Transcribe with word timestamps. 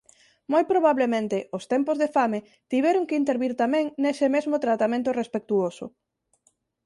Moi 0.51 0.63
probablemente 0.71 1.37
os 1.57 1.63
tempos 1.73 1.97
de 2.01 2.11
fame 2.15 2.39
tiveron 2.71 3.03
que 3.07 3.19
intervir 3.21 3.53
tamén 3.63 3.85
nese 4.03 4.27
mesmo 4.35 4.55
tratamento 4.65 5.09
respectuoso. 5.21 5.85